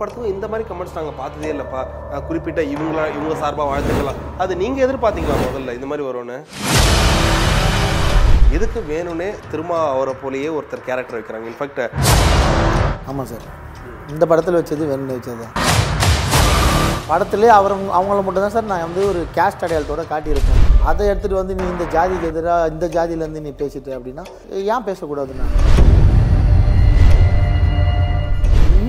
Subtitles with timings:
[0.00, 1.80] படத்துக்கும் இந்த மாதிரி கமெண்ட்ஸ் நாங்கள் பார்த்ததே இல்லைப்பா.
[2.28, 6.38] குறிப்பிட்ட இவங்களா இவங்க சார்பாக வாழ்த்துக்கலாம் அது நீங்கள் எதிர்பார்த்தீங்களா முதல்ல இந்த மாதிரி வரும்னு?
[8.56, 11.46] எதுக்கு வேணும்னே திரும்ப அவரை போலேயே ஒருத்தர் கேரக்டர் வைக்கிறாங்க.
[11.50, 11.82] இன்ஃபேக்ட்
[13.10, 13.44] ஆமாம் சார்.
[14.14, 15.46] இந்த படத்தில் வச்சது வேணும்னு வச்சது
[17.10, 20.60] படத்துலேயே அவர் அவங்கள மட்டும் தான் சார் நான் வந்து ஒரு கேஸ்ட் அடையாளத்தோட காட்டியிருக்கேன்.
[20.90, 24.24] அதை எடுத்துகிட்டு வந்து நீ இந்த ஜாதிக்கு எதிராக இந்த ஜாதியிலேருந்து நீ பேசிட்டு அப்படின்னா
[24.74, 25.32] ஏன் பேசக்கூடாது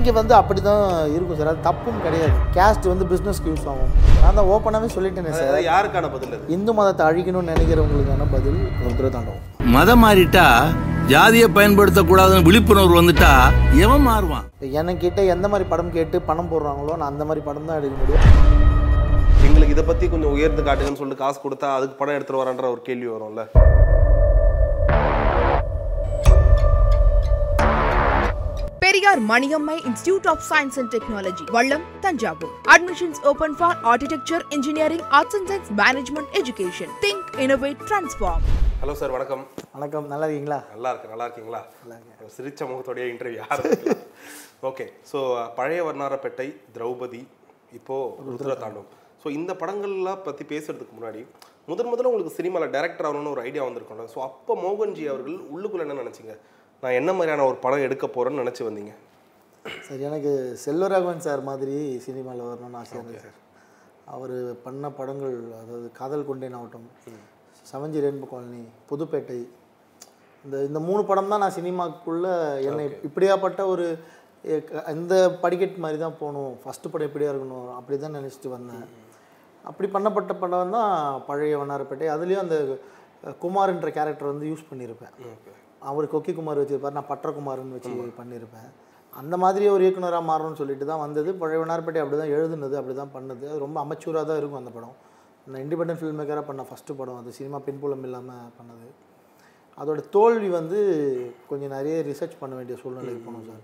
[0.02, 0.84] இங்கே வந்து அப்படி தான்
[1.14, 1.48] இருக்கும் சார்.
[1.50, 2.36] அது தப்பும் கிடையாது.
[2.54, 3.90] கேஸ்ட் வந்து பிஸ்னஸ்க்கு யூஸ் ஆகும்.
[4.22, 5.58] நான் தான் ஓப்பனாகவே சொல்லிட்டேனே சார்.
[5.68, 10.46] யாருக்கான பதில் இந்து மதத்தை அழிக்கணும்னு நினைக்கிறவங்களுக்கான பதில் ருத்ர தாண்டவம் மதம் மாறிட்டா
[11.12, 13.30] ஜாதியை பயன்படுத்தக்கூடாதுன்னு விழிப்புணர்வு வந்துட்டா
[13.84, 14.48] எவன் மாறுவான்?
[14.80, 18.26] என்கிட்ட எந்த மாதிரி படம் கேட்டு பணம் போடுறாங்களோ நான் அந்த மாதிரி படம் தான் எடுக்க முடியும்.
[19.48, 23.10] எங்களுக்கு இதை பற்றி கொஞ்சம் உயர்ந்து காட்டுங்கன்னு சொல்லிட்டு காசு கொடுத்தா அதுக்கு படம் எடுத்துட்டு வரான்ற ஒரு கேள்வி
[23.14, 23.44] வரும்ல.
[29.02, 32.52] Periyar Maniammai institute of science and technology Vallam Thanjavur.
[32.74, 38.44] Admissions open for architecture engineering arts and science management education think innovate transform
[38.82, 39.42] hello sir வணக்கம்.
[39.74, 40.06] வணக்கம்.
[40.12, 40.60] நல்லா இருக்கீங்களா?
[40.74, 41.62] நல்லா இருக்கு நல்லா இருக்கீங்களா?
[42.36, 43.42] சிரிச்ச முகத்தோடைய இன்டர்வியூ
[44.70, 45.18] ஓகே ஸோ
[45.58, 47.22] பழைய வர்ணாரப்பேட்டை திரௌபதி
[47.80, 47.98] இப்போ
[48.30, 48.88] ருத்ர தாண்டவம்.
[49.24, 51.22] ஸோ இந்த படங்கள்லாம் பற்றி பேசுறதுக்கு முன்னாடி
[51.72, 54.10] முதன் முதல்ல உங்களுக்கு சினிமாவில் டைரக்டர் ஆகணும்னு ஒரு ஐடியா வந்திருக்கோம்ல.
[54.16, 56.34] ஸோ அப்போ மோகன்ஜி அவர்கள் உள்ளுக்குள்ள என்ன நினச்சிங்க?
[56.82, 58.92] நான் என்ன மாதிரியான ஒரு படம் எடுக்க போறேன்னு நினச்சி வந்தீங்க?
[59.86, 60.30] சார் எனக்கு
[60.62, 61.74] செல்வராகவன் சார் மாதிரி
[62.06, 63.36] சினிமாவில் வரணும்னு ஆசையாக இருந்தது சார்.
[64.14, 66.88] அவர் பண்ண படங்கள் அதாவது காதல் கொண்டேன் ஆகட்டும்
[67.70, 69.38] சவஞ்சி ரெயின்போ காலனி புதுப்பேட்டை
[70.44, 72.32] இந்த இந்த மூணு படம் தான் நான் சினிமாக்குள்ளே
[72.68, 73.86] என்னை இப்படியாப்பட்ட ஒரு
[74.96, 78.86] இந்த படிக்கட் மாதிரி தான் போகணும் ஃபஸ்ட்டு படம் இப்படியா இருக்கணும் அப்படி தான் நினச்சிட்டு வந்தேன்.
[79.64, 80.92] அப்படி பண்ணப்பட்ட படம் தான்
[81.28, 82.06] பழைய வண்ணாரப்பேட்டை.
[82.14, 82.56] அதுலேயும் அந்த
[83.44, 85.14] குமார்ன்ற கேரக்டர் வந்து யூஸ் பண்ணியிருப்பேன்.
[85.90, 88.70] அவர் கொக்கி குமார் வச்சிருப்பார் நான் பட்டகுமார்னு வச்சு பண்ணியிருப்பேன்
[89.20, 91.30] அந்த மாதிரி ஒரு இயக்குனராக மாறணும்னு சொல்லிட்டு தான் வந்தது.
[91.40, 93.44] பழைய வண்ணாரப்பேட்டை அப்படி தான் எழுதுனது அப்படி தான் பண்ணது.
[93.50, 94.94] அது ரொம்ப அமைச்சூராக தான் இருக்கும் அந்த படம்.
[95.48, 97.36] நான் இண்டிபெண்டன்ட் ஃபில்ம் மேக்கராக பண்ண ஃபஸ்ட்டு படம் அது.
[97.38, 98.88] சினிமா பின்புலம் இல்லாமல் பண்ணது.
[99.80, 100.78] அதோட தோல்வி வந்து
[101.50, 103.62] கொஞ்சம் நிறைய ரிசர்ச் பண்ண வேண்டிய சூழ்நிலைக்கு போனோம் சார்.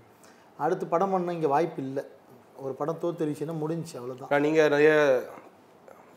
[0.65, 2.03] அடுத்து படம் பண்ண இங்கே வாய்ப்பு இல்லை.
[2.65, 4.91] ஒரு படம் தோத்துருச்சுன்னா முடிஞ்சுச்சு அவ்வளோதான் நீங்கள் நிறைய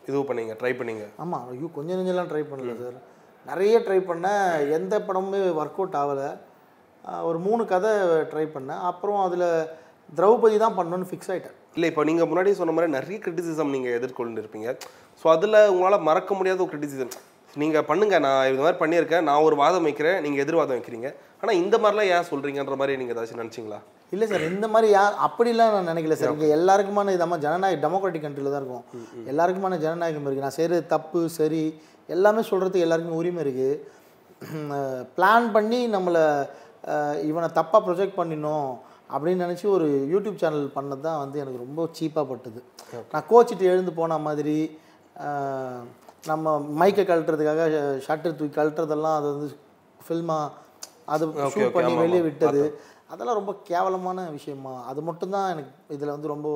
[0.07, 1.05] இது பண்ணீங்க ட்ரை பண்ணீங்க.
[1.23, 2.97] ஆமாம் ஐயோ கொஞ்சம் நெஞ்செல்லாம் ட்ரை பண்ணல சார்.
[3.49, 4.45] நிறைய ட்ரை பண்ணேன்.
[4.77, 6.29] எந்த படமுமே ஒர்க் அவுட் ஆகலை.
[7.29, 7.91] ஒரு மூணு கதை
[8.31, 8.83] ட்ரை பண்ணேன்.
[8.91, 9.49] அப்புறம் அதில்
[10.17, 14.41] திரௌபதி தான் பண்ணணும்னு ஃபிக்ஸ் ஆகிட்டேன் இல்லை இப்போ நீங்கள் முன்னாடி சொன்ன மாதிரி நிறைய கிரிட்டிசிசம் நீங்கள் எதிர்கொண்டு
[14.43, 14.69] இருப்பீங்க
[15.21, 17.13] ஸோ அதில் உங்களால் மறக்க முடியாத ஒரு கிரிட்டிசிசம்
[17.61, 19.25] நீங்கள் பண்ணுங்க நான் இது மாதிரி பண்ணியிருக்கேன்.
[19.29, 20.17] நான் ஒரு வாதம் வைக்கிறேன்.
[20.25, 21.09] நீங்கள் எதிர்வாதம் வைக்கிறீங்க.
[21.41, 23.79] ஆனால் இந்த மாதிரிலாம் ஏன் சொல்கிறீங்கன்ற மாதிரி நீங்கள் ஏதாச்சும் நினச்சிங்களா?
[24.13, 26.33] இல்லை சார் இந்த மாதிரி யா அப்படிலாம் நான் நினைக்கல சார்.
[26.35, 28.85] இங்கே எல்லாருக்குமான இது நம்ம ஜனநாயக டெமோக்ராட்டிக் கண்ட்ரியில் தான் இருக்கும்.
[29.31, 31.63] எல்லாருக்குமான ஜனநாயகம் இருக்குது நான் செய்கிறது தப்பு சரி
[32.09, 33.79] எல்லாமே சொல்கிறதுக்கு எல்லாருக்குமே உரிமை இருக்குது
[35.17, 36.23] பிளான் பண்ணி நம்மளை
[37.29, 38.71] இவனை தப்பாக ப்ரொஜெக்ட் பண்ணினோம்
[39.13, 42.61] அப்படின்னு நினச்சி ஒரு யூடியூப் சேனல் பண்ணது தான் வந்து எனக்கு ரொம்ப சீப்பாக பட்டுது.
[43.11, 44.57] நான் கோச்சிட்டு எழுந்து போன மாதிரி
[46.31, 47.63] நம்ம மைக்கை கழட்டுறதுக்காக
[48.07, 49.49] ஷட்டர் தூக்கி கழட்டுறதெல்லாம் அது வந்து
[50.05, 50.51] ஃபில்மாக
[51.13, 52.63] அது ஷூட் பண்ணி வெளியே விட்டது.
[53.11, 54.73] அதெல்லாம் ரொம்ப கேவலமான விஷயமா.
[54.91, 56.49] அது மட்டும்தான் எனக்கு இதில் வந்து ரொம்ப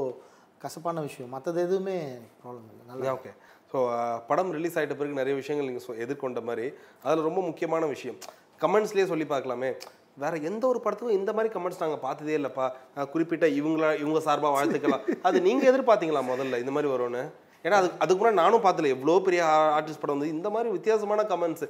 [0.64, 1.32] கசப்பான விஷயம்.
[1.36, 1.98] மற்றது எதுவுமே
[2.42, 2.84] ப்ராப்ளம் இல்லை.
[2.90, 3.32] நல்லா ஓகே
[3.72, 6.66] ஸோ uh, படம் ரிலீஸ் ஆகிட்ட பிறகு நிறைய விஷயங்கள் நீங்கள் எதிர்கொண்ட மாதிரி
[7.06, 8.20] அதில் ரொம்ப முக்கியமான விஷயம்.
[8.62, 9.72] கமெண்ட்ஸ்லேயே சொல்லி பார்க்கலாமே.
[10.24, 12.68] வேற எந்த ஒரு படத்துக்கும் இந்த மாதிரி கமெண்ட்ஸ் நாங்கள் பார்த்ததே இல்லைப்பா.
[13.14, 15.04] குறிப்பிட்ட இவங்களா இவங்க சார்பாக வாழ்த்துக்கலாம்.
[15.30, 17.24] அது நீங்கள் எதிர்பார்த்தீங்களா முதல்ல இந்த மாதிரி வரும்னு?
[17.66, 19.42] ஏன்னா அது அதுக்கு முன்னாடி நானும் பார்த்தல எவ்வளோ பெரிய
[19.78, 21.66] ஆர்டிஸ்ட் படம் வந்து இந்த மாதிரி வித்தியாசமான கமெண்ட்ஸ்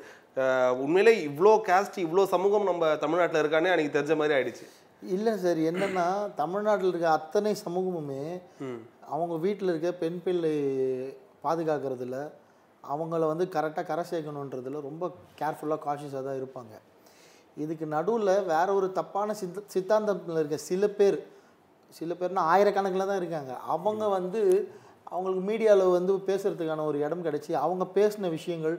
[0.84, 4.66] உண்மையிலே இவ்வளோ கேஸ்ட் இவ்வளோ சமூகம் நம்ம தமிழ்நாட்டில் இருக்கானே எனக்கு தெரிஞ்ச மாதிரி ஆயிடுச்சு.
[5.02, 6.06] இல்லை சார் என்னன்னா
[6.42, 8.24] தமிழ்நாட்டில் இருக்க அத்தனை சமூகமுமே
[9.14, 10.54] அவங்க வீட்டில் இருக்க பெண் பிள்ளை
[11.46, 12.18] பாதுகாக்கிறதுல
[12.84, 15.06] அவங்கள வந்து கரெக்டாக கரை சேர்க்கணுன்றதுல ரொம்ப
[15.40, 16.74] கேர்ஃபுல்லாக காஷியஸாக தான் இருப்பாங்க.
[17.64, 21.18] இதுக்கு நடுவில் வேற ஒரு தப்பான சித்த சித்தாந்தத்தில் இருக்க சில பேர்
[22.00, 23.54] சில பேர்னா ஆயிரக்கணக்கில் தான் இருக்காங்க.
[23.76, 24.42] அவங்க வந்து
[25.12, 28.76] அவங்களுக்கு மீடியாவில் வந்து பேசுகிறதுக்கான ஒரு இடம் கிடைச்சி அவங்க பேசின விஷயங்கள்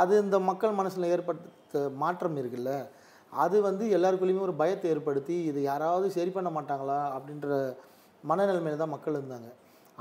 [0.00, 2.72] அது இந்த மக்கள் மனசில் ஏற்பட்ட மாற்றம் இருக்குல்ல.
[3.44, 7.48] அது வந்து எல்லாருக்குள்ளேயுமே ஒரு பயத்தை ஏற்படுத்தி இது யாராவது சரி பண்ண மாட்டாங்களா அப்படின்ற
[8.30, 9.48] மனநிலைமையில தான் மக்கள் இருந்தாங்க.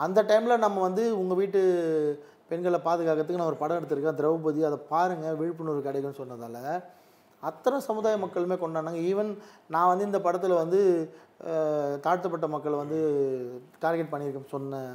[0.06, 1.62] அந்த டைமில் நம்ம வந்து உங்கள் வீட்டு
[2.50, 4.62] பெண்களை பாதுகாக்கிறதுக்கு நான் ஒரு படம் எடுத்திருக்கேன் திரௌபதி.
[4.70, 6.62] அதை பாருங்கள் விழிப்புணர்வு கிடைக்கும்னு சொன்னதால்.
[7.50, 9.02] அத்தனை சமுதாய மக்களுமே கொண்டாடினாங்க.
[9.12, 9.32] ஈவன்
[9.74, 10.80] நான் வந்து இந்த படத்தில் வந்து
[12.06, 13.00] தாழ்த்தப்பட்ட மக்களை வந்து
[13.84, 14.94] டார்கெட் பண்ணியிருக்கேன் சொன்னேன்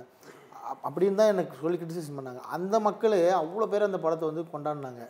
[0.87, 2.43] அப்படின்னு தான் எனக்கு சொல்லி கிரிட்டிசைஸ் பண்ணாங்க.
[2.56, 5.05] அந்த மக்களே அவ்வளோ பேர் அந்த படத்தை வந்து கொண்டாடினாங்க.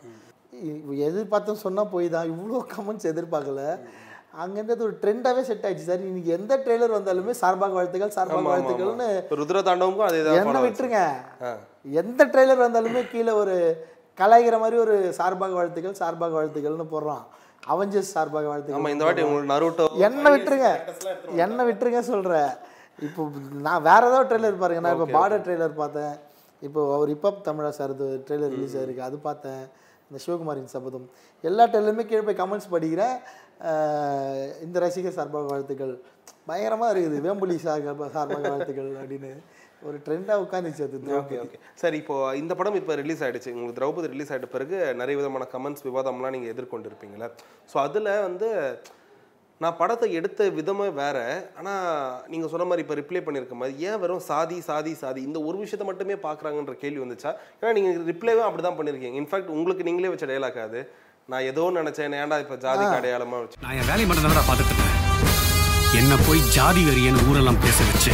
[1.09, 3.63] எதிர்பார்த்தோம் சொன்னால் போய் தான் இவ்வளோ கமெண்ட்ஸ் எதிர்பார்க்கல.
[4.41, 5.87] அங்கேருந்து ஒரு ட்ரெண்டாகவே செட் ஆயிடுச்சு.
[5.89, 9.07] சார் இன்னைக்கு எந்த ட்ரெய்லர் வந்தாலுமே சார்பாக வாழ்த்துக்கள் சார்பாக வாழ்த்துக்கள்னு
[9.39, 10.61] ருத்ர தாண்டவமுக்கும் அதே என்ன.
[10.65, 11.01] விட்டுருங்க.
[12.01, 13.55] எந்த ட்ரெய்லர் வந்தாலுமே கீழே ஒரு
[14.21, 17.23] கலாய்க்கிற மாதிரி ஒரு சார்பாக வாழ்த்துக்கள் சார்பாக வாழ்த்துக்கள்னு போடுறான்.
[17.73, 20.69] அவஞ்சஸ் சார்பாக வாழ்த்துக்கள் இந்த வாட்டி உங்களுக்கு நருட்டோ என்ன விட்டுருங்க.
[21.45, 22.51] என்ன விட்டுருங்க சொல்கிறேன்
[23.07, 23.21] இப்போ
[23.67, 24.81] நான் வேற ஏதாவது ட்ரெய்லர் பாருங்க.
[24.85, 26.15] நான் இப்போ பார்டர் ட்ரெய்லர் பார்த்தேன்.
[26.67, 27.93] இப்போ அவர் இப்போ தமிழா சார்
[28.25, 29.07] ட்ரெய்லர் ரிலீஸ் ஆயிருக்கு.
[29.09, 29.63] அது பார்த்தேன்.
[30.11, 31.05] இந்த சிவகுமாரின் சபதம்.
[31.49, 33.15] எல்லா ட்ரெய்லருமே கீழே போய் கமெண்ட்ஸ் படிக்கிறேன்
[34.65, 35.93] இந்த ரசிகர் சார்பாக வாழ்த்துக்கள்.
[36.49, 39.31] பயங்கரமாக இருக்குது வேம்புலி சார்பாக சார்பாக வாழ்த்துக்கள் அப்படின்னு
[39.89, 41.57] ஒரு ட்ரெண்டாக உட்காந்துச்சு அது ஓகே ஓகே.
[41.81, 45.85] சரி இப்போ இந்த படம் இப்போ ரிலீஸ் ஆகிடுச்சு உங்களுக்கு திரௌபதி ரிலீஸ் ஆகிட்ட பிறகு நிறைய விதமான கமெண்ட்ஸ்
[45.89, 47.29] விவாதம்லாம் நீங்கள் எதிர்கொண்டிருப்பீங்களே
[47.71, 48.49] ஸோ அதில் வந்து
[49.61, 51.17] நான் படத்தை எடுத்த விதமே வேற.
[51.59, 51.81] ஆனால்
[52.31, 55.21] நீங்கள் சொன்ன மாதிரி இப்போ ரிப்ளை பண்ணியிருக்க மாதிரி ஏன் வெறும் சாதி சாதி சாதி?
[55.29, 57.31] இந்த ஒரு விஷயத்தை மட்டுமே பார்க்குறாங்கன்ற கேள்வி வந்துச்சா?
[57.59, 60.81] ஏன்னா நீங்கள் ரிப்ளைவும் அப்படி தான் பண்ணியிருக்கீங்க இன்ஃபேக்ட் உங்களுக்கு நீங்களே வச்ச டைலாக் அது.
[61.31, 62.17] நான் ஏதோ நினச்சேன்.
[62.21, 64.97] ஏன்டா இப்போ ஜாதிக்கு அடையாளமாக வச்சு நான் என் வேலையை மட்டும் தான் பார்த்துட்டு இருக்கேன்
[66.01, 68.11] என்ன போய் ஜாதி வெறியன்னு ஊரெல்லாம் பேச வச்சு.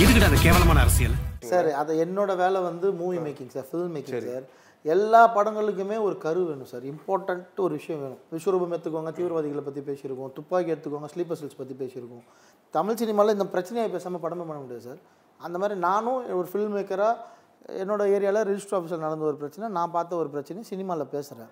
[0.00, 1.16] எதுக்கிட்ட அந்த கேவலமான அரசியல்?
[1.50, 4.46] சார் அது என்னோட வேலை வந்து movie making sir film making sir.
[4.94, 6.84] எல்லா படங்களுக்குமே ஒரு கரு வேணும் சார்.
[6.92, 8.20] இம்பார்ட்டண்ட் ஒரு விஷயம் வேணும்.
[8.34, 12.24] விஸ்வரூபம் எடுத்துக்கோங்க தீவிரவாதிகளை பற்றி பேசியிருக்கோம் துப்பாக்கி எடுத்துக்கோங்க ஸ்லீப்பர் செல்ஸ் பற்றி பேசியிருக்கோம்.
[12.74, 15.00] தமிழ் சினிமாவில் இந்த பிரச்சனையை பேசாமல் படமே பண்ண முடியாது சார்.
[15.40, 17.14] அந்த மாதிரி நானும் ஒரு ஃபில்ம் மேக்கராக
[17.82, 21.50] என்னோட ஏரியாவில் ரிஜிஸ்டர் ஆஃபீஸில் நடந்த ஒரு பிரச்சனை நான் பார்த்த ஒரு பிரச்சனை சினிமாவில் பேசுகிறேன்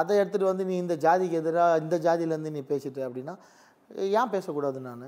[0.00, 3.34] அதை எடுத்துகிட்டு வந்து நீ இந்த ஜாதிக்கு எதிராக இந்த ஜாதியிலேருந்து நீ பேசிட்ட அப்படின்னா
[4.18, 5.06] ஏன் பேசக்கூடாது நான்?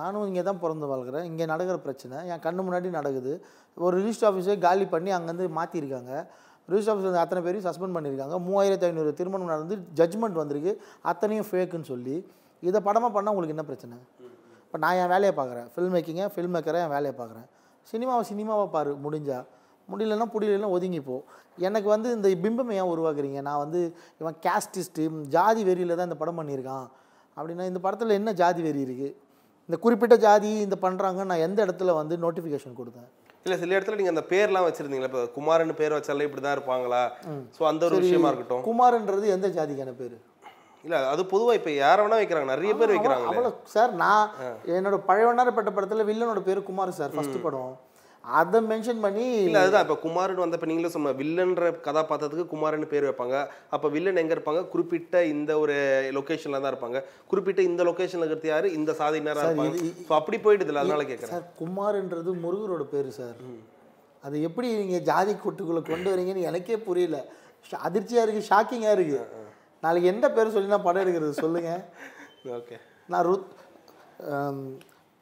[0.00, 2.16] நானும் இங்கே தான் பிறந்து வளர்க்குறேன் இங்கே நடக்கிற பிரச்சனை.
[2.32, 3.32] என் கண்ணு முன்னாடி நடக்குது.
[3.84, 6.12] ஒரு ரிஜிஸ்டர் ஆஃபீஸே காலி பண்ணி அங்கேருந்து மாற்றிருக்காங்க
[6.70, 10.72] ரிஜிஸ்டர் ஆஃபீஸ் வந்து அத்தனை பேரையும் சஸ்பெண்ட் பண்ணியிருக்காங்க மூவாயிரத்து ஐநூறு திருமணம் நடந்து ஜட்ஜ்மெண்ட் வந்திருக்கு.
[11.10, 12.16] அத்தனையும் ஃபேக்குன்னு சொல்லி.
[12.68, 13.96] இதை படமாக பண்ணால் உங்களுக்கு என்ன பிரச்சனை?
[14.66, 15.66] இப்போ நான் என் வேலையை பார்க்குறேன்.
[15.72, 17.46] ஃபில்ம் மேக்கிங்கை ஃபில்ம் மேக்கரை என் வேலையை பார்க்குறேன்.
[17.90, 19.38] சினிமாவை சினிமாவை பாரு முடிஞ்சா.
[19.88, 21.16] முடியலன்னா புடியலன்னா ஒதுங்கிப்போ
[21.66, 23.40] எனக்கு வந்து இந்த பிம்பம் ஏன் உருவாக்குறீங்க?
[23.48, 23.80] நான் வந்து
[24.20, 25.04] இவன் கேஸ்டிஸ்ட்டு
[25.34, 26.86] ஜாதி வெறியில் தான் இந்த படம் பண்ணியிருக்கான்.
[27.36, 29.12] அப்படின்னா இந்த படத்தில் என்ன ஜாதி வெறி இருக்குது
[29.68, 33.08] இந்த குறிப்பிட்ட ஜாதி இந்த பண்ணுறாங்க நான் எந்த இடத்துல வந்து நோட்டிஃபிகேஷன் கொடுத்தேன்?
[33.44, 35.08] இல்லை சில இடத்துல நீங்கள் அந்த பேர்லாம் வச்சிருந்தீங்களா?
[35.10, 37.02] இப்போ குமார்னு பேர் வச்சாலே இப்படி தான் இருப்பாங்களா?
[37.56, 38.62] ஸோ அந்த ஒரு விஷயமா இருக்கட்டும்.
[38.68, 40.16] குமார்ன்றது எந்த ஜாதிக்கான பேர்?
[40.84, 42.48] இல்லை அது பொதுவாக இப்போ யாரை வேணா வைக்கிறாங்க.
[42.54, 44.32] நிறைய பேர் வைக்கிறாங்களே அவ்வளோ சார் நான்
[44.78, 47.74] என்னோட பழையவனாரப்பட்ட படத்தில் வில்லனோட பேர் குமார் சார் ஃபர்ஸ்ட் படம்.
[48.24, 49.82] அதை மென்ஷன் பண்ணி இல்ல அதுதான்.
[49.82, 53.36] இப்போ குமாரன் வந்தப்ப நீங்களே சொன்ன வில்லன்ற கதாபாத்திரத்துக்கு குமாரன் பேர் வைப்பாங்க.
[53.70, 54.68] அப்ப வில்லன் எங்க இருப்பாங்க?
[54.68, 55.74] குறிப்பிட்ட இந்த ஒரு
[56.14, 57.00] லொகேஷன்ல தான் இருப்பாங்க.
[57.26, 58.72] குறிப்பிட்ட இந்த லொகேஷன்ல இருக்கிறது யாரு?
[58.72, 59.76] இந்த சாதியினரா இருப்பாங்க.
[60.08, 63.36] ஸோ அப்படி போயிடுதுல அதனால கேட்குறேன் சார் குமார்ன்றது முருகரோட பேர் சார்.
[64.24, 67.18] அது எப்படி நீங்கள் ஜாதி கொட்டுக்குள்ளே கொண்டு வரீங்கன்னு எனக்கே புரியல.
[67.66, 69.20] ஷ- அதிர்ச்சியா இருக்கு ஷாக்கிங்காக இருக்கு.
[69.82, 71.70] நாளைக்கு எந்த பேர் சொல்லி நான் படம் எடுக்கிறது சொல்லுங்க.
[72.58, 72.76] ஓகே
[73.08, 73.50] நான் ருத்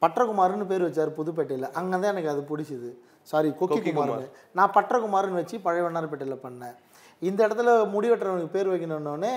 [0.03, 1.67] ஆம், பட்ரகுமார்னு பேர் வச்சார் புதுப்பேட்டையில்.
[1.79, 2.89] அங்கே தான் எனக்கு அது பிடிச்சிது.
[3.27, 4.25] சாரி கொக்கி குமார்னு
[4.57, 6.75] நான் பட்ரகுமார்னு வச்சு பழைய வண்ணாரப்பேட்டையில் பண்ணேன்.
[7.21, 9.33] இந்த இடத்துல முடி வெட்டுறவனுக்கு பேர் வைக்கணுன்னே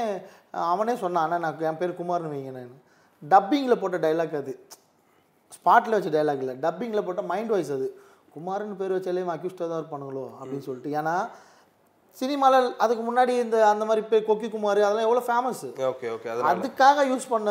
[0.72, 2.64] அவனே சொன்னான் அண்ணா நான் என் பேர் குமார்னு வைங்கன்னு
[3.22, 4.52] டப்பிங்கில் போட்ட டைலாக் அது.
[5.56, 6.54] ஸ்பாட்டில் வச்ச டைலாக் இல்லை.
[6.64, 7.86] டப்பிங்கில் போட்ட மைண்ட் வாய்ஸ் அது.
[8.34, 10.90] குமார்னு பேர் வச்சாலே அக்யூஸ்டாக தான் இருப்பானுங்களோ அப்படின்னு சொல்லிட்டு.
[11.00, 11.14] ஏன்னா
[12.20, 17.04] சினிமாவில் அதுக்கு முன்னாடி இந்த அந்த மாதிரி பேர் கொக்கி குமார் அதெல்லாம் எவ்வளோ ஃபேமஸு ஓகே ஓகே அதுக்காக
[17.10, 17.48] யூஸ் பண்ண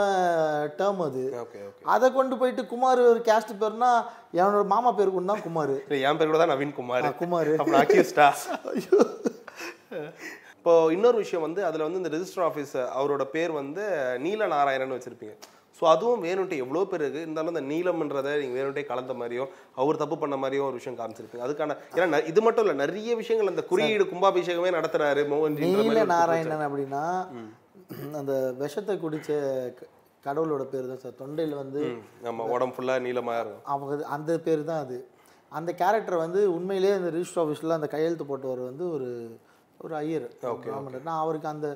[0.80, 1.24] டேர்ம் அது.
[1.44, 3.92] ஓகே ஓகே அதை கொண்டு போயிட்டு குமார் ஒரு கேஸ்ட் பேர்னா
[4.40, 5.76] என்னோட மாமா பேர் கொண்டு தான் குமார்.
[6.08, 7.10] என் பேர் கூட தான் நவீன் குமார்.
[7.22, 7.52] குமார்.
[10.58, 13.84] இப்போ இன்னொரு விஷயம் வந்து அதுல வந்து இந்த ரெஜிஸ்டர் ஆஃபீஸ் அவரோட பேர் வந்து
[14.26, 15.36] நீல நாராயணன் வச்சிருப்பீங்க.
[15.78, 17.24] ஸோ அதுவும் வேணும்ட்டு எவ்வளோ பேர் இருக்கு?
[17.26, 19.50] இருந்தாலும் இந்த நீலம்ன்றதை நீங்கள் வேணும்ட்டே கலந்த மாதிரியும்
[19.82, 23.64] அவர் தப்பு பண்ண மாதிரியும் ஒரு விஷயம் காமிச்சிருப்பீங்க அதுக்கான ஏன்னா இது மட்டும் இல்லை நிறைய விஷயங்கள் அந்த
[23.72, 25.72] குறியீடு கும்பாபிஷேகமே நடத்துறாரு மோகன்ஜி
[26.14, 27.04] நாராயணன் அப்படின்னா
[28.20, 29.30] அந்த விஷத்தை குடிச்ச
[30.24, 31.18] கடவுளோட பேர் தான் சார்.
[31.20, 31.82] தொண்டையில் வந்து
[32.24, 33.66] நம்ம உடம்பு ஃபுல்லா நீளமா இருக்கும்.
[33.74, 34.98] அவங்க அந்த பேர் தான் அது.
[35.52, 39.10] அந்த கேரக்டர் வந்து உண்மையிலேயே அந்த ரிஜிஸ்டர் ஆஃபீஸில் அந்த கையெழுத்து போட்டவர் வந்து ஒரு
[39.80, 40.26] ஒரு ஐயர்.
[41.08, 41.68] நான் அவருக்கு அந்த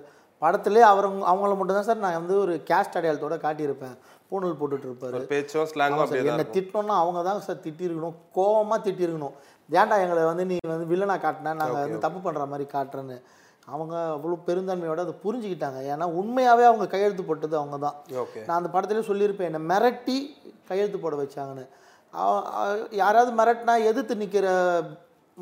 [0.44, 3.96] படத்திலே அவர் அவங்கள மட்டும் தான் சார் நான் வந்து ஒரு கேஸ்ட் அடையாளத்தோட காட்டியிருப்பேன்.
[4.30, 5.20] பூணல் போட்டுட்டு இருப்பாரு
[6.12, 8.16] தான் என்னை திட்டணும்னா அவங்க தான் சார் திட்டிருக்கணும்.
[8.38, 9.36] கோவமா திட்டிருக்கணும்.
[9.80, 11.54] ஏன்டா எங்களை வந்து நீ வந்து வில்லனா காட்டின?
[11.62, 13.18] நாங்கள் வந்து தப்பு பண்ணுற மாதிரி காட்டுறேன்னு.
[13.74, 15.80] அவங்க அவ்வளோ பெருந்தன்மையோட அதை புரிஞ்சுக்கிட்டாங்க.
[15.94, 17.98] ஏன்னா உண்மையாகவே அவங்க கையெழுத்து போட்டது அவங்க தான்.
[18.48, 20.18] நான் அந்த படத்திலே சொல்லியிருப்பேன் என்னை மிரட்டி
[20.70, 21.66] கையெழுத்து போட வச்சாங்கன்னு.
[23.02, 24.48] யாராவது மிரட்டினா எதிர்த்து நிற்கிற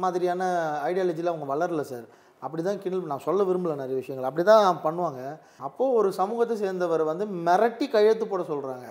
[0.03, 0.43] மாதிரியான
[0.89, 2.07] ஐடியாலஜியில் அவங்க வளரல சார்.
[2.45, 4.29] அப்படி தான் கிண்டல் நான் சொல்ல விரும்பல நிறைய விஷயங்கள்.
[4.29, 5.21] அப்படி தான் பண்ணுவாங்க.
[5.67, 8.87] அப்போது ஒரு சமூகத்தை சேர்ந்தவர் வந்து மிரட்டி கையெழுத்து போட சொல்கிறாங்க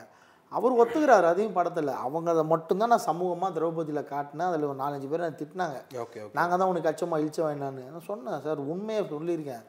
[0.57, 1.93] அவர் ஒத்துக்கிறாரு அதையும் படத்தில்.
[2.07, 4.51] அவங்க அதை மட்டும்தான் நான் சமூகமாக திரௌபதியில் காட்டினேன்.
[4.51, 5.79] அதில் ஒரு நாலஞ்சு பேர் என்னை திட்டினாங்க.
[6.03, 6.35] Okay okay.
[6.39, 9.65] நாங்கள் தான் உனக்கு அச்சமாக இழிச்ச வேணான்னு நான் சொன்னேன் சார் உண்மையை சொல்லியிருக்கேன்.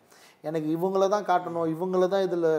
[0.48, 1.70] எனக்கு இவங்கள தான் காட்டணும்.
[1.76, 2.50] இவங்கள தான் இதில்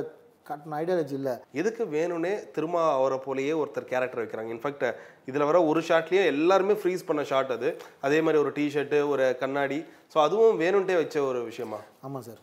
[0.48, 0.76] காட்டணும்.
[0.80, 1.34] ஐடியாலஜி இல்லை.
[1.60, 4.50] எதுக்கு வேணும்னே திரும்ப அவரை போலயே ஒருத்தர் கேரக்டர் வைக்கிறாங்க.
[4.56, 4.84] இன்ஃபேக்ட்
[5.30, 7.70] இதுல வர ஒரு ஷாட்லயே எல்லாருமே ஃப்ரீஸ் பண்ண ஷாட் அது.
[8.08, 9.80] அதே மாதிரி ஒரு டிஷர்ட்டு ஒரு கண்ணாடி.
[10.12, 11.80] ஸோ அதுவும் வேணும்ட்டே வச்ச ஒரு விஷயமா?
[12.08, 12.40] ஆமாம் சார்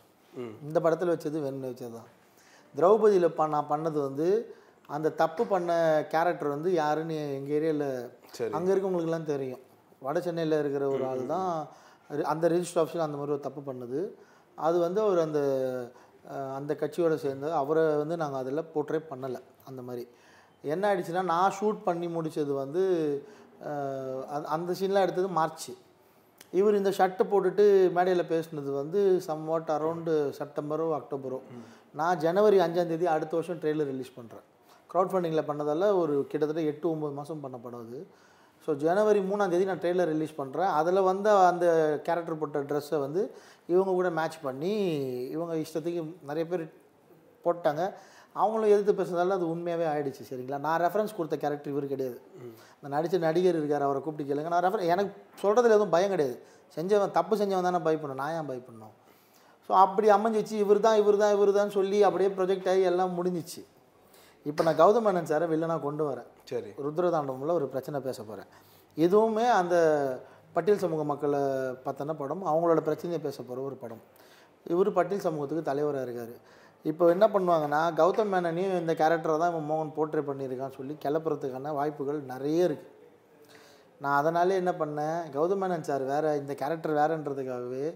[0.68, 2.10] இந்த படத்தில் வச்சது வேணும்னு வச்சது தான்
[2.74, 4.28] திரௌபதியில் ப நான் பண்ணது வந்து
[4.96, 5.70] அந்த தப்பு பண்ண
[6.12, 7.88] கேரக்டர் வந்து யாருன்னு எங்கள் ஏரியாவில்.
[8.56, 9.62] அங்கே இருக்கவங்களுக்குலாம் தெரியும்.
[10.06, 11.50] வட சென்னையில் இருக்கிற ஒரு ஆள் தான்
[12.32, 14.00] அந்த ரிஜிஸ்டர் ஆஃபீஸில் அந்த மாதிரி ஒரு தப்பு பண்ணுது.
[14.66, 15.40] அது வந்து அவர் அந்த
[16.28, 20.08] அந்த கட்சியோடு சேர்ந்து அவரை வந்து நாங்கள் அதில் போர்ட்ரே பண்ணலை அந்த மாதிரி.
[20.62, 22.82] என்ன ஆயிடுச்சுன்னா நான் ஷூட் பண்ணி முடித்தது வந்து
[24.46, 25.70] அந்த- சீன்லாம் எடுத்தது மார்ச்
[26.50, 31.40] இவர் இந்த ஷர்ட்டை போட்டுட்டு மேடையில் பேசினது வந்து சம் வாட் அரௌண்டு செப்டம்பரோ அக்டோபரோ.
[31.92, 34.44] நான் ஜனவரி அஞ்சாந்தேதி அடுத்த வருஷம் ட்ரெய்லர் ரிலீஸ் பண்ணுறேன்
[34.92, 38.06] க்ரௌட் ஃபண்டிங்கில் பண்ணதால் ஒரு கிட்டத்தட்ட எட்டு ஒம்பது மாதம் பண்ண படம் அது.
[38.66, 41.66] ஸோ ஜனவரி மூணாம் தேதி நான் ட்ரெய்லர் ரிலீஸ் பண்ணுறேன் அதில் வந்து அந்த
[42.06, 43.22] கேரக்டர் போட்ட ட்ரெஸ்ஸை வந்து
[43.72, 44.72] இவங்க கூட மேட்ச் பண்ணி
[45.34, 46.64] இவங்க இஷ்டத்துக்கு நிறைய பேர்
[47.44, 47.82] போட்டாங்க.
[48.42, 50.58] அவங்களும் எதிர்த்து பேசுனதால அது உண்மையாகவே ஆயிடுச்சு சரிங்களா?
[50.64, 52.18] நான் ரெஃபரன்ஸ் கொடுத்த கேரக்டர் இவர் கிடையாது.
[52.78, 54.50] அந்த நடித்த நடிகர் இருக்கார் அவரை கூப்பிட்டு கேளுங்க.
[54.54, 56.36] நான் ரெஃபர் எனக்கு சொல்கிறதுல எதுவும் பயம் கிடையாது.
[56.76, 58.20] செஞ்சவன் தப்பு செஞ்சவன் தானே பயப்படணும்.
[58.22, 58.94] நான் ஏன் பயப்படணும்?
[59.68, 60.56] ஸோ அப்படி அமைஞ்சிச்சு.
[60.64, 63.62] இவர் தான் இவர் தான் இவர் தான் சொல்லி அப்படியே ப்ரொஜெக்ட் ஆகி எல்லாம் முடிஞ்சிச்சு.
[64.50, 66.28] இப்போ நான் கௌதம் மேனன் சாரை வில்லனாக கொண்டு வரேன்.
[66.50, 66.70] சரி.
[66.84, 68.50] ருத்ரதாண்டவமில் ஒரு பிரச்சனை பேச போகிறேன்
[68.96, 69.76] இதுவுமே அந்த
[70.56, 71.40] பட்டியல் சமூக மக்களை
[71.86, 74.02] பற்றின படம் அவங்களோட பிரச்சனையை பேச போகிற ஒரு படம்.
[74.74, 76.34] இவர் பட்டியல் சமூகத்துக்கு தலைவராக இருக்கார்.
[76.84, 82.20] இப்போ என்ன பண்ணுவாங்கன்னா கௌதம் மேனனையும் இந்த கேரக்டரை தான் இவன் மோகன் போர்ட்ரே பண்ணியிருக்கான்னு சொல்லி கிளப்புறதுக்கான வாய்ப்புகள்
[82.32, 82.92] நிறைய இருக்குது
[84.02, 87.86] நான் அதனாலே என்ன பண்ணேன் கௌதம் மேனன் சார் வேறு இந்த கேரக்டர் வேறன்றதுக்காகவே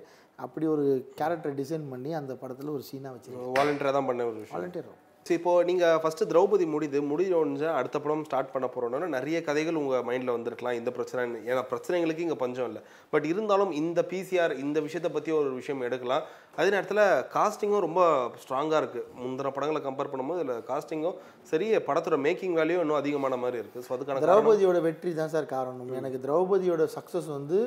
[0.44, 0.84] அப்படி ஒரு
[1.20, 3.54] கேரக்டர் டிசைன் பண்ணி அந்த படத்தில் ஒரு சீனாக வச்சிருக்கேன்.
[3.58, 4.56] வாலண்டியராக தான் பண்ண ஒரு விஷயம்.
[4.56, 4.90] வாலண்டியர்
[5.26, 10.04] சரி இப்போ நீங்கள் ஃபஸ்ட்டு திரௌபதி முடிது முடிஞ்ச அடுத்த படம் ஸ்டார்ட் பண்ண போகிறோன்னா நிறைய கதைகள் உங்கள்
[10.08, 10.76] மைண்டில் வந்திருக்கலாம்.
[10.78, 12.80] இந்த பிரச்சனை ஏன்னா பிரச்சனைகளுக்கு இங்கே பஞ்சம் இல்லை.
[13.12, 16.24] பட் இருந்தாலும் இந்த பிசிஆர் இந்த விஷயத்தை பற்றி ஒரு விஷயம் எடுக்கலாம்.
[16.58, 17.02] அதே நேரத்தில்
[17.36, 18.00] காஸ்டிங்கும் ரொம்ப
[18.44, 21.18] ஸ்ட்ராங்காக இருக்குது முந்தின படங்களை கம்பேர் பண்ணும்போது இதில் காஸ்டிங்கும்
[21.52, 25.94] சரி படத்தோட மேக்கிங் வேல்யூ இன்னும் அதிகமான மாதிரி இருக்குது ஸோ அதுக்கான திரௌபதியோட வெற்றி தான் சார் காரணம்.
[26.00, 27.60] எனக்கு திரௌபதியோட சக்ஸஸ் வந்து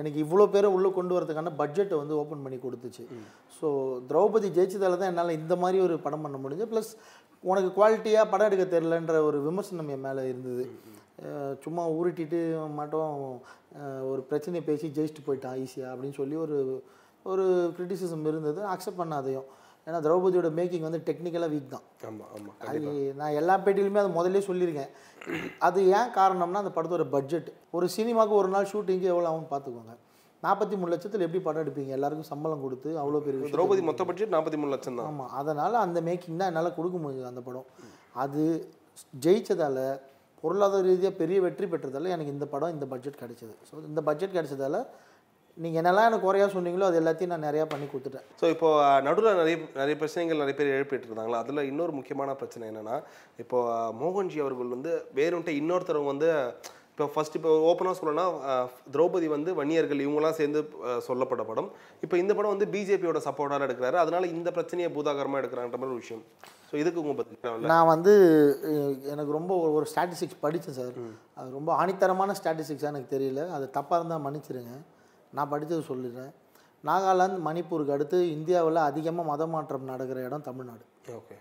[0.00, 3.04] எனக்கு இவ்வளோ பேரை உள்ளே கொண்டு வரதுக்கான பட்ஜெட்டை வந்து ஓப்பன் பண்ணி கொடுத்துச்சு.
[3.58, 3.68] ஸோ
[4.10, 6.66] திரௌபதி ஜெயிச்சதால தான் என்னால் இந்த மாதிரி ஒரு படம் பண்ண முடிஞ்சு.
[6.72, 6.90] ப்ளஸ்
[7.50, 10.66] உனக்கு குவாலிட்டியாக படம் எடுக்க தெரிலன்ற ஒரு விமர்சனம் என் மேலே இருந்தது.
[11.64, 12.40] சும்மா உருட்டிட்டு
[12.80, 13.12] மட்டும்
[14.10, 16.58] ஒரு பிரச்சனையை பேசி ஜெயிச்சுட்டு போயிட்டான் ஈஸியாக அப்படின்னு சொல்லி ஒரு
[17.32, 17.44] ஒரு
[17.76, 18.60] கிரிட்டிசிசம் இருந்தது.
[18.72, 19.48] அக்செப்ட் பண்ண அதையும்
[19.88, 21.84] ஏன்னா திரௌபதியோட மேக்கிங் வந்து டெக்னிக்கலாக வீக் தான்.
[22.08, 22.88] ஆமாம் ஆமாம் அது
[23.20, 24.90] நான் எல்லா பேட்டியிலுமே அது முதல்ல சொல்லியிருக்கேன்.
[25.66, 29.94] அது ஏன் காரணம்னா அந்த படத்தோட பட்ஜெட் ஒரு சினிமாவுக்கு ஒரு நாள் ஷூட்டிங்கு எவ்வளோ ஆகும் பார்த்துக்கோங்க.
[30.42, 31.92] நாற்பத்தி மூணு லட்சத்தில் எப்படி படம் எடுப்பீங்க?
[31.98, 35.08] எல்லாருக்கும் சம்பளம் கொடுத்து அவ்வளோ பெரிய திரௌபதி மொத்த பட்ஜெட் நாற்பத்தி மூணு லட்சம் தான்.
[35.12, 37.66] ஆமாம் அதனால் அந்த மேக்கிங் தான் என்னால் கொடுக்க முடியுது அந்த படம்.
[38.24, 38.42] அது
[39.24, 39.78] ஜெயிச்சதால
[40.42, 43.54] பொருளாதார ரீதியாக பெரிய வெற்றி பெற்றதால எனக்கு இந்த படம் இந்த பட்ஜெட் கிடைச்சது.
[43.68, 44.78] ஸோ இந்த பட்ஜெட் கிடைச்சதால
[45.56, 48.24] நீங்கள் என்னெல்லாம் எனக்கு குறையா சொன்னீங்களோ அது எல்லாத்தையும் நான் நிறையா பண்ணி கொடுத்துட்டேன்.
[48.40, 48.68] ஸோ இப்போ
[49.00, 51.38] நடுவில் நிறைய நிறைய பிரச்சனைகள் நிறைய பேர் எழுப்பிட்டு இருந்தாங்களா?
[51.38, 52.96] அதில் இன்னொரு முக்கியமான பிரச்சனை என்னன்னா
[53.38, 56.28] இப்போ அஹ், மோகன்ஜி அவர்கள் வந்து வேறுன்ட்டு இன்னொருத்தர் வந்து
[56.90, 58.26] இப்போ ஃபர்ஸ்ட் இப்போ ஓப்பனாக சொல்லணும்னா
[58.92, 60.60] திரௌபதி வந்து வன்னியர்கள் இவங்களாம் சேர்ந்து
[61.02, 61.68] சொல்லப்பட்ட படம்.
[62.02, 63.94] இப்போ இந்த படம் வந்து பிஜேபியோட சப்போர்ட்டாக எடுக்கிறாரு.
[63.94, 66.22] அதனால இந்த பிரச்சனையை பூதாகரமாக எடுக்கிறான்ற மாதிரி ஒரு விஷயம்.
[66.70, 68.12] ஸோ இதுக்கு உங்க பதில் நான் வந்து
[69.10, 70.96] எனக்கு ரொம்ப ஒரு- ஒரு ஸ்டாட்டிஸ்டிக்ஸ் படித்தேன் சார்.
[71.34, 73.42] அது ரொம்ப ஆணித்தரமான ஸ்டாட்டிஸ்டிக்ஸாக எனக்கு தெரியல.
[73.50, 74.76] அது தப்பாக இருந்தால் மன்னிச்சிருங்க.
[75.36, 76.32] நான் படித்தது சொல்லிடுறேன்.
[76.88, 80.84] நாகாலாந்து மணிப்பூருக்கு அடுத்து இந்தியாவில் அதிகமாக மத மாற்றம் நடக்கிற இடம் தமிழ்நாடு.
[81.18, 81.36] ஓகே.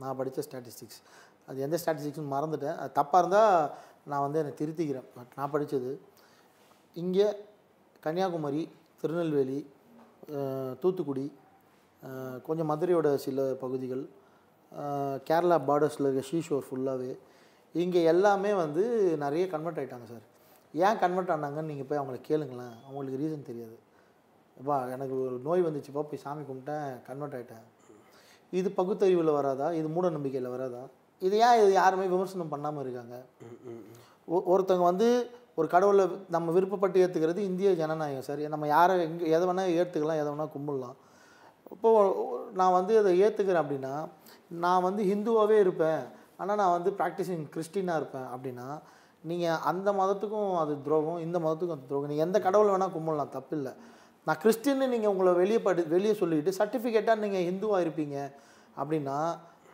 [0.00, 1.00] நான் படித்த ஸ்டாட்டிஸ்டிக்ஸ்
[1.48, 2.76] அது எந்த ஸ்டாட்டிஸ்டிக்ஸ்னு மறந்துட்டேன்.
[2.82, 3.54] அது தப்பாக இருந்தால்
[4.10, 5.08] நான் வந்து என்னை திருத்திக்கிறேன்.
[5.16, 5.92] பட் நான் படித்தது
[6.96, 7.28] இங்கே
[8.04, 8.62] கன்னியாகுமரி
[9.00, 9.58] திருநெல்வேலி
[10.82, 11.26] தூத்துக்குடி
[12.46, 14.04] கொஞ்சம் மதுரையோட சில பகுதிகள்
[15.28, 17.12] கேரளா பார்டர்ஸில் இருக்க ஷீஷோர் ஃபுல்லாகவே
[17.74, 18.82] இங்கே எல்லாமே வந்து
[19.24, 20.26] நிறைய கன்வெர்ட் ஆகிட்டாங்க சார்
[20.72, 22.84] ஏன் கன்வெர்ட் ஆனாங்கன்னு நீங்கள் போய் அவங்கள கேளுங்களேன்.
[22.88, 23.78] அவங்களுக்கு ரீசன் தெரியாது.
[24.58, 27.62] அப்பா எனக்கு ஒரு நோய் வந்துச்சுப்பா போய் சாமி கும்பிட்டேன் கன்வெர்ட் ஆகிட்டேன்
[28.50, 29.72] இது பகுத்தறிவில் வராதா?
[29.72, 30.78] இது மூட நம்பிக்கையில் வராதா?
[31.18, 33.22] இது ஏன் இது யாருமே விமர்சனம் பண்ணாமல் இருக்காங்க?
[34.26, 38.38] ஒ- ஒருத்தங்க வந்து ஒரு கடவுளை நம்ம விருப்பப்பட்டு ஏற்றுக்கிறது இந்திய ஜனநாயகம் சார்.
[38.38, 40.94] நம்ம யாரை எங்கே எதை வேணால் ஏற்றுக்கலாம் எதை வேணால் கும்பிடலாம்.
[41.70, 42.14] இப்போது
[42.54, 44.08] நான் வந்து அதை ஏற்றுக்கிறேன் அப்படின்னா
[44.48, 46.00] நான் வந்து ஹிந்துவாகவே இருப்பேன்.
[46.36, 48.80] ஆனால் நான் வந்து ப்ராக்டிஸிங் கிறிஸ்டினாக இருப்பேன் அப்படின்னா
[49.28, 52.10] நீங்கள் அந்த மதத்துக்கும் அது துரோகம் இந்த மதத்துக்கும் அது துரோகம்.
[52.12, 53.72] நீங்கள் எந்த கடவுளை வேணால் கும்பிடலாம் தப்பில்லை.
[54.26, 58.16] நான் கிறிஸ்டின்னு நீங்கள் உங்களை வெளியே படி வெளியே சொல்லிக்கிட்டு சர்டிஃபிகேட்டாக நீங்கள் ஹிந்துவாக இருப்பீங்க
[58.80, 59.18] அப்படின்னா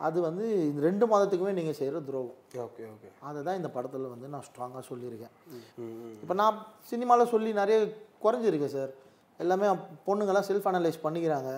[0.06, 2.38] அது வந்து இந்த ரெண்டு மதத்துக்குமே நீங்கள் செய்கிற துரோகம்.
[2.66, 5.34] ஓகே ஓகே அதை தான் இந்த படத்தில் வந்து நான் ஸ்ட்ராங்காக சொல்லியிருக்கேன்.
[6.22, 6.58] இப்போ நான்
[6.90, 7.78] சினிமாவில் சொல்லி நிறைய
[8.24, 8.92] குறைஞ்சிருக்கேன் சார்.
[9.44, 9.68] எல்லாமே
[10.08, 11.50] பொண்ணுங்கெல்லாம் செல்ஃப் அனலைஸ் பண்ணிக்கிறாங்க.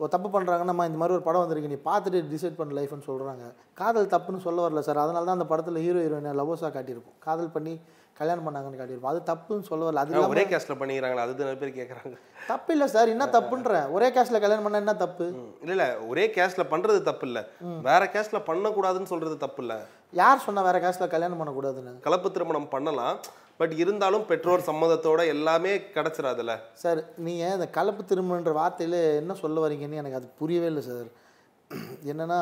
[0.00, 3.44] ஒரு தப்பு பண்ணுறாங்க நம்ம இந்த மாதிரி ஒரு படம் வந்திருக்கு நீ பார்த்துட்டு டிசைட் பண்ண லைஃப்னு சொல்கிறாங்க
[3.80, 7.74] காதல் தப்புன்னு சொல்ல வரல சார் அதனால தான் அந்த படத்தில் ஹீரோ ஹீரோயினை லவ்வர்ஸாக காட்டியிருப்போம் காதல் பண்ணி
[8.16, 10.02] கல்யாணம் பண்ணாங்கன்னு காட்டியிருப்போம் அது தப்புன்னு சொல்ல வரல.
[10.02, 11.22] அது ஒரே கேஸ்ட்ல பண்ணிக்கிறாங்களா?
[11.26, 12.16] அது நிறைய பேர் கேட்குறாங்க
[12.48, 15.26] தப்பு இல்லை சார் என்ன தப்புன்றேன் ஒரே கேஸ்டில் கல்யாணம் பண்ணால் என்ன தப்பு?
[15.62, 15.86] இல்ல இல்ல.
[16.08, 17.40] ஒரே கேஸ்ட்ல பண்றது தப்பு இல்ல.
[17.88, 19.74] வேற கேஸ்ட்ல பண்ணக்கூடாதுன்னு சொல்றது தப்பு இல்ல.
[20.12, 21.94] யார் சொன்னா வேற கேஸ்டில் கல்யாணம் பண்ணக்கூடாதுன்னு?
[22.00, 23.16] கலப்பு திருமணம் பண்ணலாம்.
[23.60, 30.00] பட் இருந்தாலும் பெற்றோர் சம்மதத்தோட எல்லாமே கிடைச்சிடாதுல்ல சார் நீங்கள் இந்த கலப்பு திருமணன்ற வார்த்தையில் என்ன சொல்ல வரீங்கன்னு
[30.02, 31.08] எனக்கு அது புரியவே இல்லை சார்
[32.10, 32.40] என்னன்னா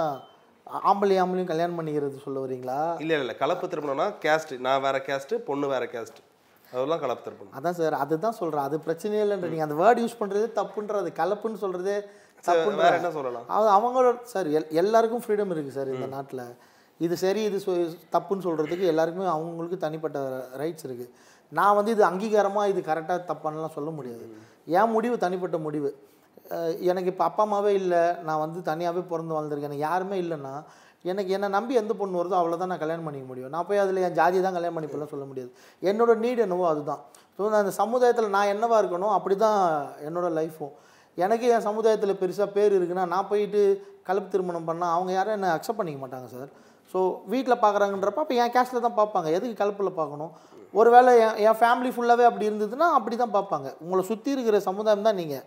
[0.87, 2.79] ஆம்பளை ஆம்பளையும் கல்யாணம் பண்ணிக்கிறது சொல்ல வரீங்களா?
[3.05, 6.21] இல்ல இல்ல கலப்பு திருமணம்னா கேஸ்ட் நான் வேற கேஸ்ட் பொண்ணு வேற கேஸ்ட்
[6.67, 10.49] அதெல்லாம் கலப்பு திருமணம் அதான் சார் அதுதான் சொல்கிறேன் அது பிரச்சனையே இல்லைன்ற நீங்கள் அந்த வேர்டு யூஸ் பண்ணுறதே
[10.59, 12.85] தப்புன்றது கலப்புன்னு சொல்கிறதே வேற தப்புன்ற.
[12.99, 13.47] என்ன சொல்லலாம்?
[13.57, 16.45] அது அவங்களோட சார் எல் எல்லாருக்கும் ஃப்ரீடம் இருக்குது சார் இந்த நாட்டில்.
[17.00, 17.76] இது சரி இது சொ-
[18.14, 20.19] தப்புன்னு சொல்கிறதுக்கு எல்லாருக்குமே அவங்களுக்கு தனிப்பட்ட
[20.62, 21.11] ரைட்ஸ் இருக்குது
[21.52, 24.25] நான் வந்து இது அங்கீகாரமாக இது கரெக்டாக தப்பானலாம் சொல்ல முடியாது.
[24.73, 25.90] என் முடிவு தனிப்பட்ட முடிவு.
[26.90, 28.02] எனக்கு இப்போ அப்பா அம்மாவே இல்லை.
[28.26, 30.52] நான் வந்து தனியாகவே பிறந்து வாழ்ந்துருக்கேன் எனக்கு யாருமே இல்லைன்னா
[31.04, 33.50] எனக்கு என்னை நம்பி எந்த பொண்ணு வருதோ அவ்வளோ தான் நான் கல்யாணம் பண்ணிக்க முடியும்.
[33.54, 35.50] நான் போய் அதில் என் ஜாதி தான் கல்யாணம் பண்ணிப்பெல்லாம் சொல்ல முடியாது.
[35.83, 37.02] என்னோட நீட் என்னவோ அதுதான்.
[37.38, 39.59] ஸோ நான் அந்த சமுதாயத்தில் நான் என்னவாக இருக்கணும் அப்படி தான்
[40.09, 40.75] என்னோடய லைஃப்பும்
[41.19, 43.62] எனக்கு என் சமுதாயத்தில் பெருசாக பேர் இருக்குன்னா நான் போயிட்டு
[44.09, 46.50] கலப்பு திருமணம் பண்ணால் அவங்க யாரும் என்னை அக்செப்ட் பண்ணிக்க மாட்டாங்க சார்
[46.94, 47.00] ஸோ
[47.32, 50.32] வீட்டில் பார்க்குறாங்கன்றப்ப அப்போ என் கேஸ்ட்டில் தான் பார்ப்பாங்க எதுக்கு கலப்பில் பார்க்கணும்
[50.75, 55.18] ஒருவேளை என் என் ஃபேமிலி ஃபுல்லாகவே அப்படி இருந்ததுன்னா அப்படி தான் பார்ப்பாங்க உங்களை சுற்றி இருக்கிற சமுதாயம் தான்
[55.20, 55.44] நீங்கள்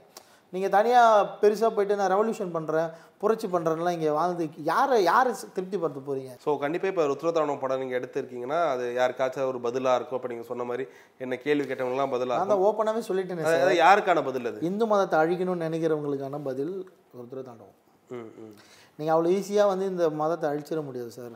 [0.54, 2.90] நீங்கள் தனியாக பெருசாக போயிட்டு நான் ரெவல்யூஷன் பண்ணுறேன்
[3.22, 8.60] புரட்சி பண்ணுறேன்லாம் இங்கே வாழ்ந்து யாரை யாரை திருப்திப்படுத்த போகிறீங்க ஸோ கண்டிப்பாக இப்போ ருத்ரதானம் படம் நீங்கள் எடுத்திருக்கீங்கன்னா
[8.74, 10.20] அது யாருக்காச்சும் ஒரு பதிலாக இருக்கும்.
[10.20, 10.86] இப்போ நீங்கள் சொன்ன மாதிரி
[11.22, 13.46] என்ன கேள்வி கேட்டவங்கலாம் பதிலாக நான் தான் ஓப்பனாகவே சொல்லிட்டேனே
[13.82, 14.60] யாருக்கான பதில் அது?
[14.70, 16.74] இந்து மதத்தை அழிக்கணும்னு நினைக்கிறவங்களுக்கான பதில்
[17.20, 17.78] ருத்ர தாண்டவம்
[18.10, 18.54] ம் ம்.
[19.00, 21.36] நீங்கள் அவ்வளோ ஈஸியாக வந்து இந்த மதத்தை அழிச்சிட முடியாது சார்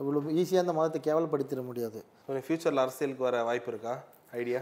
[0.00, 2.00] அவ்வளோ ஈஸியாக இந்த மதத்தை கேவலப்படுத்திட முடியாது.
[2.26, 3.94] ஸோ ஃபியூச்சரில் அரசியலுக்கு வர வாய்ப்பு இருக்கா?
[4.40, 4.60] ஐடியா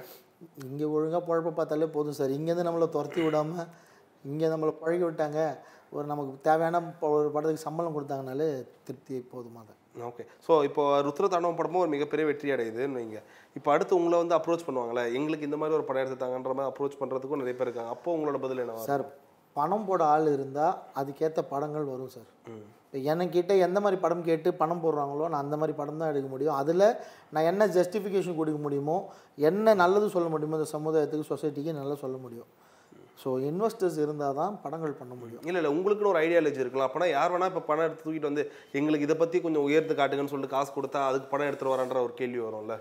[0.71, 3.71] இங்கே ஒழுங்காக பழப்ப பார்த்தாலே போதும் சார் இங்கேருந்து நம்மளை துரத்தி விடாமல்
[4.33, 5.41] இங்கே நம்மளை பழகி விட்டாங்க.
[5.97, 6.77] ஒரு நமக்கு தேவையான
[7.15, 8.47] ஒரு படத்துக்கு சம்பளம் கொடுத்தாங்கனாலே
[8.87, 13.19] திருப்தி போதுமாதான் ஓகே ஸோ இப்போ ருத்ரதாண்டவம் படமும் ஒரு மிகப்பெரிய வெற்றி அடையுதுன்னு வைங்க.
[13.59, 17.43] இப்போ அடுத்து உங்களை வந்து அப்ரோச் பண்ணுவாங்களே எங்களுக்கு இந்த மாதிரி ஒரு படம் எடுத்துட்டாங்கன்ற மாதிரி அப்ரோச் பண்ணுறதுக்கும்
[17.43, 17.93] நிறைய பேர் இருக்காங்க.
[17.97, 19.05] அப்போ உங்களோட பதில் என்னவா சார்
[19.57, 22.31] பணம் போட ஆள் இருந்தால் அதுக்கேற்ற படங்கள் வரும் சார்.
[22.87, 26.57] இப்போ என்கிட்ட எந்த மாதிரி படம் கேட்டு பணம் போடுறாங்களோ நான் அந்த மாதிரி படம் தான் எடுக்க முடியும்.
[26.63, 26.85] அதில்
[27.35, 28.99] நான் என்ன ஜஸ்டிஃபிகேஷன் கொடுக்க முடியுமோ
[29.49, 32.51] என்ன நல்லது சொல்ல முடியுமோ இந்த சமுதாயத்துக்கு சொசைட்டிக்கு நல்லா சொல்ல முடியும்.
[33.23, 35.43] ஸோ இன்வெஸ்டர்ஸ் இருந்தால் தான் படங்கள் பண்ண முடியும்.
[35.49, 36.89] இல்லை இல்லை உங்களுக்குன்னு ஒரு ஐடியாலஜி இருக்கலாம்.
[36.89, 38.45] அப்போனா யார் வேணா இப்போ பணம் எடுத்து தூக்கிட்டு வந்து
[38.79, 42.41] எங்களுக்கு இதை பற்றி கொஞ்சம் உயர்த்து காட்டுங்கன்னு சொல்லிட்டு காசு கொடுத்தா அதுக்கு படம் எடுத்துட்டு வரான்ற ஒரு கேள்வி
[42.47, 42.77] வரும்ல?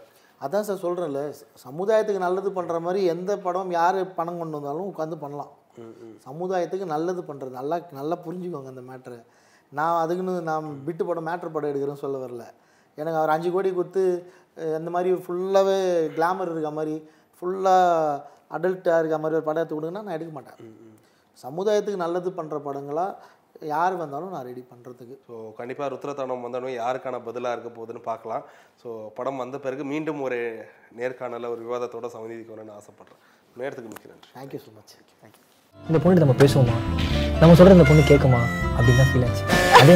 [0.46, 1.22] அதான் சார் சொல்கிறேன்ல
[1.66, 5.52] சமுதாயத்துக்கு நல்லது பண்ணுற மாதிரி எந்த படம் யார் பணம் கொண்டு வந்தாலும் உட்காந்து பண்ணலாம்.
[6.26, 9.18] சமுதாயத்துக்கு நல்லது பண்ணுறது நல்லா நல்லா புரிஞ்சுக்கோங்க அந்த மேட்ரை
[9.72, 12.44] நான் அதுக்குன்னு நான் பிட்டு படம் மேட்ரு படம் எடுக்கிறேன்னு சொல்ல வரல.
[12.98, 14.04] எனக்கு அவர் அஞ்சு கோடி கொடுத்து
[14.58, 15.78] அஹ், இந்த மாதிரி ஃபுல்லாகவே
[16.16, 16.96] கிளாமர் இருக்க மாதிரி
[17.38, 18.20] ஃபுல்லாக
[18.52, 20.60] அடல்ட்டாக இருக்க மாதிரி ஒரு படம் எடுத்து கொடுங்கன்னா நான் எடுக்க மாட்டேன்.
[21.38, 23.32] சமுதாயத்துக்கு நல்லது பண்ணுற படங்களாக
[23.72, 28.44] யார் வந்தாலும் நான் ரெடி பண்ணுறதுக்கு ஸோ கண்டிப்பாக ருத்ரதானம் வந்தாலும் யாருக்கான பதிலாக இருக்க போகுதுன்னு பார்க்கலாம்.
[28.82, 30.40] ஸோ படம் வந்த பிறகு மீண்டும் ஒரு
[31.00, 33.22] நேர்காணல ஒரு விவாதத்தோட சமநீதிக்கு வரணும்னு ஆசைப்பட்றேன்.
[33.56, 34.30] நேரத்துக்கு மிக்க நன்றி.
[34.38, 35.44] தேங்க்யூ ஸோ மச் தேங்க்யூ
[35.78, 36.76] இந்த பொண்ணு நம்ம பேசுவோமா?
[37.40, 38.40] நம்ம சொல்ற இந்த பொண்ணு கேட்குமா
[38.76, 39.44] அப்படின்னு தான் ஃபீல் ஆச்சு.
[39.80, 39.94] அதே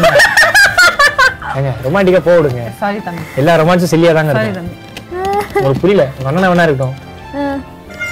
[1.58, 3.24] ஏங்க ரொமான்டிக்கா போக விடுங்க சாரி தம்பி.
[3.42, 4.70] எல்லா ரொமான்ஸும் சில்லியா தாங்க சாரி இருக்கும்.
[4.70, 5.56] தம்பி.
[5.56, 6.04] உங்களுக்கு புரியல?
[6.18, 6.96] உங்க அண்ணன் வேணா இருக்கட்டும்.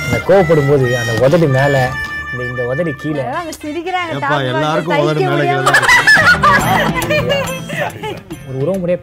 [0.06, 1.76] அந்த கோவப்படும் போது அந்த உதடு மேல
[2.32, 3.24] இந்த இந்த உதடு கீழே.
[3.62, 4.12] சிரிக்கிறாங்க
[4.54, 4.96] எல்லாருக்கும்.
[8.48, 8.98] ஒரு உறவு முறையா